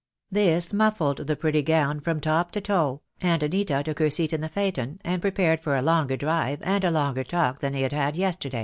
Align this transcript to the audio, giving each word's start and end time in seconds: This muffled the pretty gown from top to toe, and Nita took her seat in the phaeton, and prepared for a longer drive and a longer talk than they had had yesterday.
This 0.31 0.73
muffled 0.73 1.27
the 1.27 1.35
pretty 1.35 1.61
gown 1.61 1.99
from 1.99 2.19
top 2.19 2.51
to 2.53 2.61
toe, 2.61 3.01
and 3.21 3.39
Nita 3.53 3.83
took 3.85 3.99
her 3.99 4.09
seat 4.09 4.33
in 4.33 4.41
the 4.41 4.49
phaeton, 4.49 4.99
and 5.03 5.21
prepared 5.21 5.59
for 5.59 5.75
a 5.75 5.83
longer 5.83 6.17
drive 6.17 6.57
and 6.63 6.83
a 6.83 6.89
longer 6.89 7.23
talk 7.23 7.59
than 7.59 7.71
they 7.73 7.81
had 7.81 7.93
had 7.93 8.17
yesterday. 8.17 8.59